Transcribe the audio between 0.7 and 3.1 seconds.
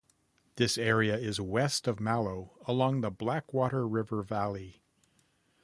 area is west of Mallow along